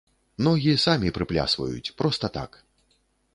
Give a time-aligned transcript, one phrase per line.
[0.45, 2.51] Ногі самі прыплясваюць, проста так.